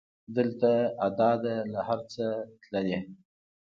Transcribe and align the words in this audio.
دلته 0.35 0.71
ادا 1.07 1.31
ده 1.43 1.55
له 1.71 1.79
هر 1.87 1.99
څه 2.13 2.25
تللې 2.61 2.99